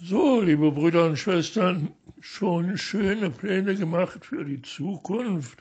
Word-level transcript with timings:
So, 0.00 0.40
liebe 0.40 0.70
Brüder 0.70 1.06
und 1.06 1.16
Schwestern, 1.16 1.92
schon 2.20 2.78
schöne 2.78 3.30
Pläne 3.30 3.74
gemacht 3.74 4.24
für 4.24 4.44
die 4.44 4.62
Zukunft, 4.62 5.60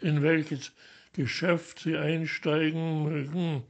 in 0.00 0.22
welches 0.22 0.72
Geschäft 1.12 1.80
Sie 1.80 1.98
einsteigen 1.98 3.02
mögen 3.04 3.62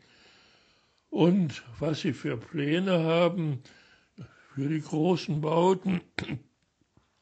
und 1.10 1.64
was 1.80 2.02
Sie 2.02 2.12
für 2.12 2.36
Pläne 2.36 3.02
haben 3.02 3.60
für 4.54 4.68
die 4.68 4.80
großen 4.80 5.40
Bauten, 5.40 6.00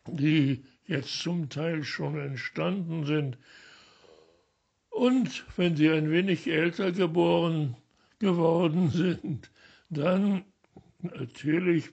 die 0.06 0.66
jetzt 0.86 1.20
zum 1.20 1.48
Teil 1.48 1.82
schon 1.82 2.18
entstanden 2.20 3.06
sind. 3.06 3.38
Und 4.90 5.46
wenn 5.56 5.76
Sie 5.76 5.88
ein 5.88 6.10
wenig 6.10 6.46
älter 6.46 6.92
geboren 6.92 7.74
geworden 8.18 8.90
sind, 8.90 9.50
dann 9.88 10.44
natürlich 11.00 11.88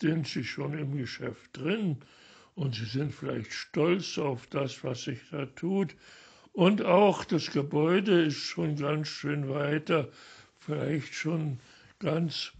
sind 0.00 0.26
Sie 0.26 0.44
schon 0.44 0.78
im 0.78 0.96
Geschäft 0.96 1.56
drin 1.56 1.98
und 2.54 2.74
Sie 2.74 2.84
sind 2.84 3.12
vielleicht 3.14 3.52
stolz 3.52 4.18
auf 4.18 4.46
das, 4.46 4.82
was 4.84 5.02
sich 5.02 5.20
da 5.30 5.46
tut. 5.46 5.94
Und 6.52 6.82
auch 6.82 7.24
das 7.24 7.50
Gebäude 7.50 8.22
ist 8.24 8.38
schon 8.38 8.76
ganz 8.76 9.08
schön 9.08 9.48
weiter, 9.48 10.08
vielleicht 10.58 11.14
schon 11.14 11.60
ganz 11.98 12.52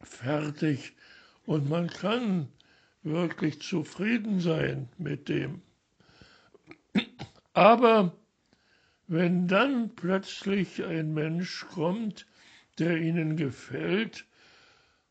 fertig. 0.00 0.94
Und 1.46 1.68
man 1.68 1.88
kann 1.88 2.48
wirklich 3.02 3.60
zufrieden 3.60 4.40
sein 4.40 4.88
mit 4.98 5.28
dem. 5.28 5.62
Aber 7.52 8.16
wenn 9.08 9.48
dann 9.48 9.94
plötzlich 9.96 10.84
ein 10.84 11.12
Mensch 11.12 11.66
kommt, 11.72 12.26
der 12.78 12.98
ihnen 12.98 13.36
gefällt, 13.36 14.24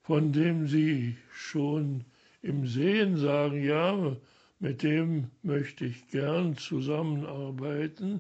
von 0.09 0.31
dem 0.31 0.68
sie 0.68 1.18
schon 1.31 2.04
im 2.41 2.66
Sehen 2.66 3.16
sagen, 3.18 3.63
ja, 3.63 4.16
mit 4.60 4.82
dem 4.82 5.29
möchte 5.43 5.85
ich 5.85 6.07
gern 6.07 6.57
zusammenarbeiten. 6.57 8.20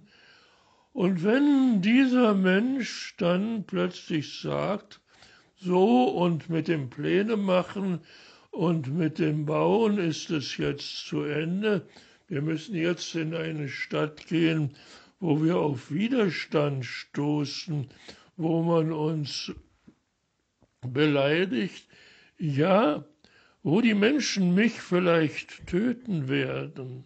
Und 0.93 1.23
wenn 1.23 1.81
dieser 1.81 2.35
Mensch 2.35 3.15
dann 3.17 3.63
plötzlich 3.63 4.39
sagt, 4.39 5.01
so 5.55 6.03
und 6.03 6.47
mit 6.47 6.67
dem 6.67 6.91
Pläne 6.91 7.37
machen 7.37 8.01
und 8.51 8.95
mit 8.95 9.17
dem 9.17 9.47
Bauen 9.47 9.97
ist 9.97 10.29
es 10.29 10.57
jetzt 10.57 11.07
zu 11.07 11.23
Ende, 11.23 11.87
wir 12.27 12.43
müssen 12.43 12.75
jetzt 12.75 13.15
in 13.15 13.33
eine 13.33 13.67
Stadt 13.67 14.27
gehen, 14.27 14.75
wo 15.19 15.41
wir 15.41 15.57
auf 15.57 15.89
Widerstand 15.89 16.85
stoßen, 16.85 17.89
wo 18.37 18.61
man 18.61 18.91
uns 18.91 19.51
beleidigt, 20.81 21.87
ja, 22.37 23.05
wo 23.63 23.81
die 23.81 23.93
Menschen 23.93 24.55
mich 24.55 24.79
vielleicht 24.81 25.67
töten 25.67 26.29
werden. 26.29 27.05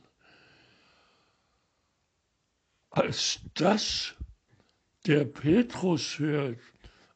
Als 2.92 3.40
das 3.56 4.14
der 5.08 5.26
Petrus 5.26 6.20
hört, 6.20 6.60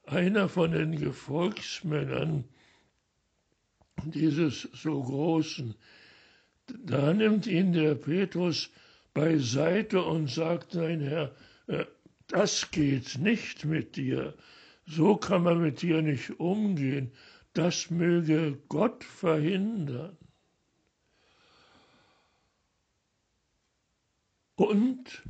einer 0.06 0.50
von 0.50 0.72
den 0.72 0.98
Gefolgsmännern 0.98 2.46
dieses 4.04 4.62
so 4.74 5.04
großen, 5.04 5.76
da 6.68 7.14
nimmt 7.14 7.46
ihn 7.46 7.74
der 7.74 7.96
Petrus 7.96 8.70
beiseite 9.14 10.02
und 10.04 10.30
sagt, 10.30 10.76
nein 10.76 11.02
Herr, 11.02 11.36
äh, 11.68 11.86
das 12.28 12.72
geht 12.72 13.18
nicht 13.18 13.66
mit 13.66 13.96
dir, 13.96 14.34
so 14.88 15.18
kann 15.18 15.44
man 15.44 15.62
mit 15.62 15.82
dir 15.82 16.02
nicht 16.02 16.40
umgehen. 16.40 17.12
Das 17.54 17.90
möge 17.90 18.58
Gott 18.70 19.04
verhindern. 19.04 20.18
Und 24.56 25.24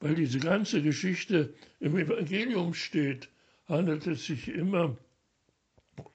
weil 0.00 0.14
diese 0.14 0.40
ganze 0.40 0.82
Geschichte 0.82 1.54
im 1.80 1.96
Evangelium 1.96 2.74
steht, 2.74 3.28
handelt 3.66 4.06
es 4.06 4.26
sich 4.26 4.48
immer 4.48 4.96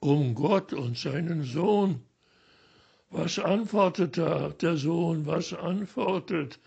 um 0.00 0.34
Gott 0.34 0.72
und 0.72 0.96
seinen 0.96 1.42
Sohn. 1.42 2.02
Was 3.10 3.38
antwortet 3.38 4.18
da 4.18 4.50
der 4.50 4.76
Sohn? 4.76 5.26
Was 5.26 5.54
antwortet 5.54 6.60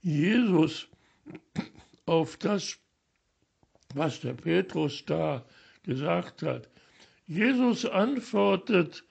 Jesus 0.00 0.88
auf 2.06 2.36
das, 2.36 2.78
was 3.94 4.20
der 4.20 4.34
Petrus 4.34 5.04
da 5.04 5.44
gesagt 5.88 6.42
hat. 6.42 6.68
Jesus 7.26 7.86
antwortet, 7.86 9.04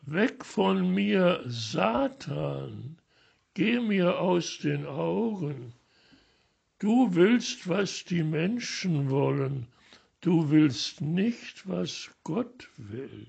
weg 0.00 0.44
von 0.44 0.92
mir, 0.92 1.40
Satan, 1.46 2.98
geh 3.54 3.78
mir 3.78 4.18
aus 4.18 4.58
den 4.58 4.84
Augen. 4.84 5.72
Du 6.80 7.14
willst, 7.14 7.68
was 7.68 8.04
die 8.04 8.24
Menschen 8.24 9.08
wollen, 9.08 9.68
du 10.20 10.50
willst 10.50 11.00
nicht, 11.00 11.68
was 11.68 12.10
Gott 12.24 12.68
will. 12.76 13.28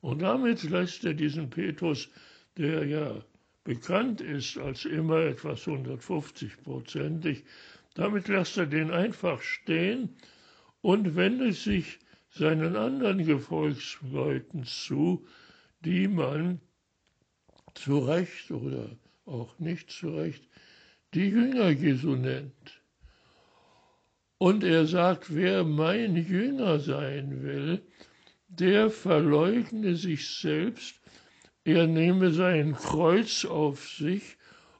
Und 0.00 0.22
damit 0.22 0.62
lässt 0.62 1.04
er 1.04 1.14
diesen 1.14 1.50
Petrus, 1.50 2.08
der 2.56 2.86
ja 2.86 3.20
bekannt 3.64 4.20
ist 4.20 4.58
als 4.58 4.84
immer 4.84 5.22
etwas 5.22 5.66
150-prozentig, 5.66 7.42
damit 7.94 8.28
lässt 8.28 8.56
er 8.58 8.66
den 8.66 8.92
einfach 8.92 9.42
stehen 9.42 10.16
und 10.82 11.16
wendet 11.16 11.54
sich 11.56 11.98
seinen 12.30 12.76
anderen 12.76 13.24
Gefolgsleuten 13.24 14.64
zu, 14.64 15.26
die 15.80 16.08
man 16.08 16.60
zu 17.74 18.00
Recht 18.00 18.50
oder 18.50 18.90
auch 19.24 19.58
nicht 19.58 19.90
zu 19.90 20.10
Recht 20.10 20.46
die 21.14 21.28
Jünger 21.28 21.70
Jesu 21.70 22.16
nennt. 22.16 22.82
Und 24.38 24.64
er 24.64 24.86
sagt, 24.86 25.34
wer 25.34 25.62
mein 25.62 26.16
Jünger 26.16 26.80
sein 26.80 27.42
will, 27.42 27.86
der 28.48 28.90
verleugne 28.90 29.94
sich 29.96 30.28
selbst, 30.28 31.00
er 31.64 31.86
nehme 31.86 32.32
sein 32.32 32.74
Kreuz 32.74 33.44
auf 33.44 33.88
sich 33.88 34.36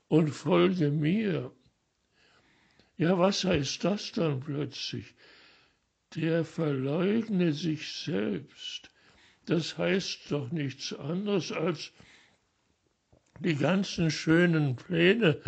und 0.08 0.30
folge 0.30 0.90
mir. 0.90 1.52
Ja, 2.96 3.18
was 3.18 3.44
heißt 3.44 3.84
das 3.84 4.12
dann 4.12 4.40
plötzlich? 4.40 5.14
Der 6.14 6.44
verleugne 6.44 7.52
sich 7.52 7.92
selbst. 7.92 8.90
Das 9.46 9.78
heißt 9.78 10.30
doch 10.30 10.52
nichts 10.52 10.92
anderes 10.92 11.52
als 11.52 11.92
die 13.40 13.56
ganzen 13.56 14.10
schönen 14.10 14.76
Pläne, 14.76 15.40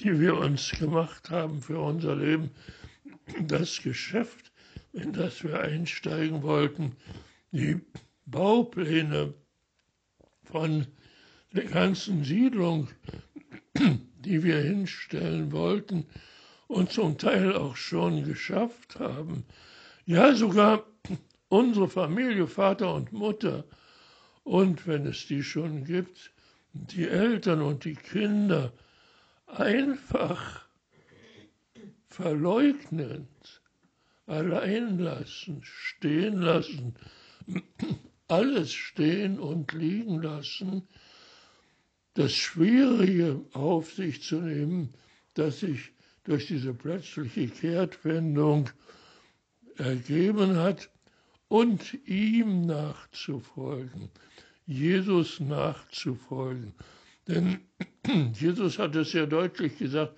die 0.00 0.20
wir 0.20 0.36
uns 0.36 0.70
gemacht 0.72 1.30
haben 1.30 1.62
für 1.62 1.78
unser 1.78 2.16
Leben, 2.16 2.50
das 3.40 3.80
Geschäft, 3.82 4.52
in 4.92 5.12
das 5.12 5.42
wir 5.44 5.60
einsteigen 5.60 6.42
wollten, 6.42 6.96
die 7.52 7.80
Baupläne 8.26 9.34
von 10.44 10.86
der 11.52 11.64
ganzen 11.64 12.24
Siedlung, 12.24 12.88
die 14.18 14.42
wir 14.42 14.58
hinstellen 14.58 15.52
wollten, 15.52 16.06
und 16.66 16.92
zum 16.92 17.16
Teil 17.16 17.54
auch 17.56 17.76
schon 17.76 18.24
geschafft 18.24 18.98
haben. 18.98 19.46
Ja, 20.08 20.34
sogar 20.34 20.86
unsere 21.50 21.86
Familie, 21.86 22.46
Vater 22.46 22.94
und 22.94 23.12
Mutter, 23.12 23.64
und 24.42 24.86
wenn 24.86 25.04
es 25.04 25.26
die 25.26 25.42
schon 25.42 25.84
gibt, 25.84 26.32
die 26.72 27.06
Eltern 27.06 27.60
und 27.60 27.84
die 27.84 27.94
Kinder 27.94 28.72
einfach 29.46 30.66
verleugnend, 32.06 33.60
allein 34.24 34.98
lassen, 34.98 35.60
stehen 35.62 36.40
lassen, 36.40 36.94
alles 38.28 38.72
stehen 38.72 39.38
und 39.38 39.74
liegen 39.74 40.22
lassen, 40.22 40.88
das 42.14 42.32
Schwierige 42.32 43.44
auf 43.52 43.92
sich 43.92 44.22
zu 44.22 44.36
nehmen, 44.40 44.94
das 45.34 45.60
sich 45.60 45.92
durch 46.24 46.46
diese 46.46 46.72
plötzliche 46.72 47.48
Kehrtwendung 47.48 48.70
ergeben 49.78 50.56
hat 50.56 50.90
und 51.48 51.94
ihm 52.06 52.66
nachzufolgen, 52.66 54.10
Jesus 54.66 55.40
nachzufolgen. 55.40 56.74
Denn 57.26 57.60
Jesus 58.34 58.78
hat 58.78 58.96
es 58.96 59.12
ja 59.12 59.26
deutlich 59.26 59.78
gesagt, 59.78 60.14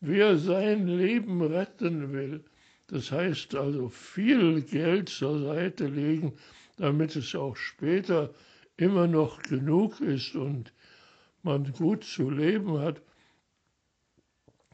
wer 0.00 0.38
sein 0.38 0.86
Leben 0.86 1.42
retten 1.42 2.12
will, 2.12 2.44
das 2.86 3.10
heißt 3.10 3.54
also 3.54 3.88
viel 3.88 4.62
Geld 4.62 5.08
zur 5.08 5.40
Seite 5.40 5.86
legen, 5.86 6.34
damit 6.76 7.16
es 7.16 7.34
auch 7.34 7.56
später 7.56 8.32
immer 8.76 9.06
noch 9.06 9.42
genug 9.42 10.00
ist 10.00 10.36
und 10.36 10.72
man 11.42 11.72
gut 11.72 12.04
zu 12.04 12.30
leben 12.30 12.78
hat, 12.78 13.02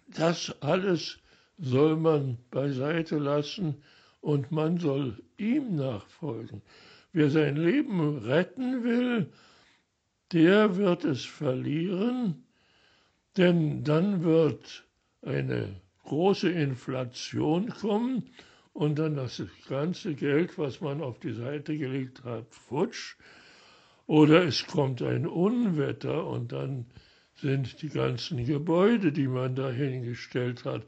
das 0.09 0.55
alles 0.61 1.19
soll 1.59 1.97
man 1.97 2.39
beiseite 2.51 3.19
lassen 3.19 3.83
und 4.25 4.51
man 4.51 4.79
soll 4.79 5.23
ihm 5.37 5.77
nachfolgen. 5.77 6.63
wer 7.13 7.29
sein 7.29 7.57
Leben 7.57 8.17
retten 8.19 8.83
will, 8.83 9.31
der 10.33 10.77
wird 10.77 11.05
es 11.05 11.27
verlieren, 11.27 12.47
denn 13.37 13.85
dann 13.85 14.25
wird 14.25 14.85
eine 15.21 15.77
große 16.05 16.51
Inflation 16.51 17.69
kommen 17.69 18.25
und 18.73 18.99
dann 18.99 19.15
das 19.15 19.43
ganze 19.69 20.15
Geld, 20.15 20.57
was 20.57 20.81
man 20.81 21.03
auf 21.03 21.21
die 21.21 21.35
Seite 21.35 21.77
gelegt 21.77 22.25
hat, 22.25 22.47
futsch. 22.51 23.17
Oder 24.07 24.45
es 24.45 24.67
kommt 24.67 25.03
ein 25.03 25.27
Unwetter 25.27 26.27
und 26.27 26.51
dann 26.53 26.87
sind 27.37 27.83
die 27.83 27.91
ganzen 27.91 28.45
Gebäude, 28.47 29.13
die 29.13 29.29
man 29.29 29.55
dahingestellt 29.55 30.65
hat, 30.65 30.83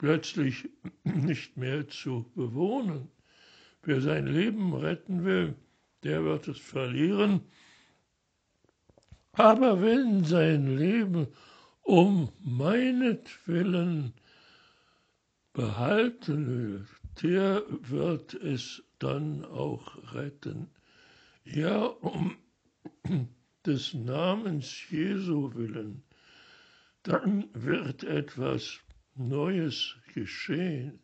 plötzlich 0.00 0.66
nicht 1.04 1.58
mehr 1.58 1.86
zu 1.86 2.24
bewohnen. 2.34 3.10
Wer 3.82 4.00
sein 4.00 4.26
Leben 4.26 4.72
retten 4.72 5.26
will, 5.26 5.54
der 6.04 6.24
wird 6.24 6.48
es 6.48 6.58
verlieren. 6.58 7.42
Aber 9.32 9.82
wenn 9.82 10.24
sein 10.24 10.78
Leben 10.78 11.26
um 11.82 12.30
meinetwillen 12.42 14.14
behalten 15.52 16.46
will, 16.46 16.86
der 17.22 17.62
wird 17.68 18.32
es 18.32 18.82
dann 19.00 19.44
auch 19.44 20.14
retten. 20.14 20.70
Ja, 21.44 21.84
um 21.84 22.38
des 23.66 23.92
Namens 23.92 24.88
Jesu 24.88 25.52
willen, 25.52 26.02
dann 27.02 27.50
wird 27.52 28.02
etwas 28.04 28.80
Neues 29.28 29.96
geschehen. 30.14 31.00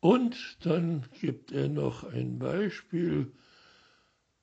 Und 0.00 0.58
dann 0.60 1.04
gibt 1.20 1.52
er 1.52 1.68
noch 1.68 2.04
ein 2.04 2.38
Beispiel. 2.38 3.32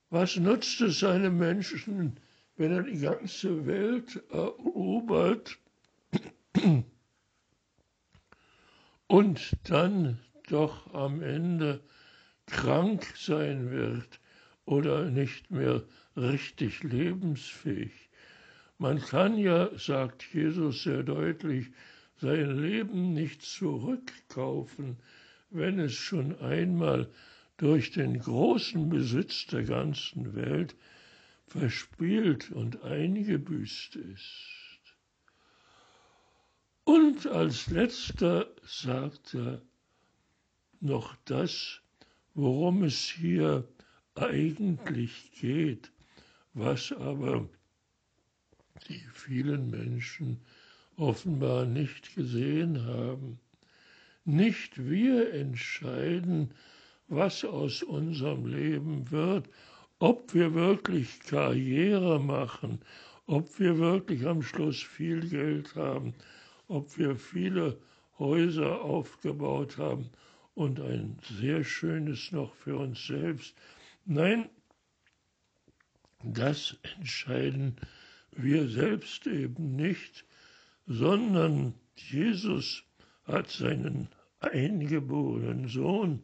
Was 0.10 0.36
nutzt 0.36 0.82
es 0.82 1.04
einem 1.04 1.38
Menschen, 1.38 2.20
wenn 2.56 2.72
er 2.72 2.84
die 2.84 3.00
ganze 3.00 3.66
Welt 3.66 4.22
erobert 4.30 5.58
und 9.08 9.58
dann 9.64 10.20
doch 10.50 10.94
am 10.94 11.22
Ende 11.22 11.82
krank 12.46 13.14
sein 13.16 13.72
wird 13.72 14.20
oder 14.66 15.10
nicht 15.10 15.52
mehr 15.52 15.84
richtig 16.16 16.84
lebensfähig. 16.84 18.10
Man 18.78 19.00
kann 19.00 19.38
ja, 19.38 19.70
sagt 19.78 20.26
Jesus 20.34 20.84
sehr 20.84 21.04
deutlich, 21.04 21.72
sein 22.18 22.58
Leben 22.62 23.14
nicht 23.14 23.42
zurückkaufen, 23.42 24.98
wenn 25.50 25.80
es 25.80 25.94
schon 25.94 26.40
einmal 26.40 27.10
durch 27.58 27.92
den 27.92 28.20
großen 28.20 28.90
Besitz 28.90 29.46
der 29.48 29.64
ganzen 29.64 30.36
Welt 30.36 30.76
verspielt 31.48 32.52
und 32.52 32.82
eingebüßt 32.84 33.96
ist. 33.96 34.64
Und 36.84 37.28
als 37.28 37.68
letzter 37.68 38.48
sagt 38.64 39.36
er 39.36 39.62
noch 40.82 41.16
das, 41.26 41.80
worum 42.34 42.84
es 42.84 43.00
hier 43.10 43.68
eigentlich 44.16 45.32
geht, 45.40 45.92
was 46.54 46.92
aber 46.92 47.48
die 48.84 49.04
vielen 49.14 49.70
Menschen 49.70 50.40
offenbar 50.98 51.66
nicht 51.66 52.16
gesehen 52.16 52.86
haben. 52.86 53.40
Nicht 54.26 54.88
wir 54.90 55.34
entscheiden, 55.34 56.52
was 57.08 57.44
aus 57.44 57.84
unserem 57.84 58.46
Leben 58.46 59.12
wird, 59.12 59.50
ob 60.00 60.34
wir 60.34 60.54
wirklich 60.54 61.20
Karriere 61.20 62.20
machen, 62.20 62.80
ob 63.26 63.60
wir 63.60 63.78
wirklich 63.78 64.26
am 64.26 64.42
Schluss 64.42 64.82
viel 64.82 65.28
Geld 65.30 65.76
haben, 65.76 66.14
ob 66.68 66.98
wir 66.98 67.16
viele 67.16 67.78
Häuser 68.20 68.82
aufgebaut 68.82 69.78
haben 69.78 70.10
und 70.56 70.80
ein 70.80 71.18
sehr 71.38 71.64
schönes 71.64 72.32
noch 72.32 72.54
für 72.56 72.78
uns 72.78 73.06
selbst. 73.08 73.56
Nein, 74.06 74.50
das 76.24 76.78
entscheiden 76.98 77.76
wir 78.36 78.70
selbst 78.70 79.28
eben 79.28 79.76
nicht, 79.76 80.26
sondern 80.86 81.74
Jesus 81.96 82.84
hat 83.26 83.50
seinen 83.50 84.10
eingeborenen 84.40 85.68
Sohn, 85.68 86.24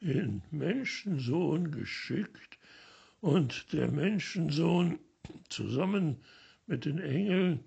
den 0.00 0.42
Menschensohn, 0.50 1.70
geschickt 1.70 2.58
und 3.20 3.72
der 3.72 3.90
Menschensohn 3.90 4.98
zusammen 5.48 6.18
mit 6.66 6.84
den 6.84 6.98
Engeln 6.98 7.64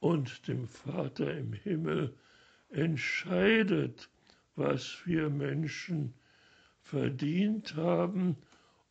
und 0.00 0.46
dem 0.48 0.68
Vater 0.68 1.36
im 1.36 1.52
Himmel 1.54 2.14
entscheidet, 2.68 4.10
was 4.56 4.98
wir 5.06 5.30
Menschen 5.30 6.14
verdient 6.82 7.76
haben 7.76 8.36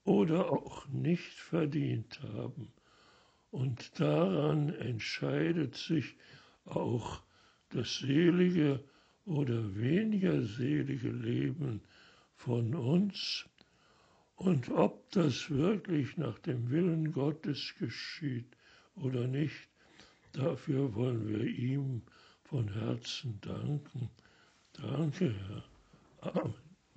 oder 0.03 0.51
auch 0.51 0.87
nicht 0.87 1.33
verdient 1.33 2.19
haben. 2.33 2.71
Und 3.53 3.99
daran 3.99 4.73
entscheidet 4.73 5.75
sich 5.75 6.15
auch 6.65 7.21
das 7.69 7.99
selige 7.99 8.83
oder 9.25 9.75
weniger 9.75 10.41
selige 10.41 11.11
Leben 11.11 11.81
von 12.35 12.73
uns 12.73 13.45
und 14.37 14.71
ob 14.71 15.07
das 15.11 15.51
wirklich 15.51 16.17
nach 16.17 16.39
dem 16.39 16.71
Willen 16.71 17.11
Gottes 17.11 17.75
geschieht 17.77 18.57
oder 18.95 19.27
nicht, 19.27 19.69
dafür 20.31 20.95
wollen 20.95 21.27
wir 21.27 21.45
ihm 21.45 22.01
von 22.45 22.73
Herzen 22.73 23.39
danken. 23.41 24.09
Danke, 24.73 25.35
Herr. 25.47 26.33
Amen. 26.35 26.62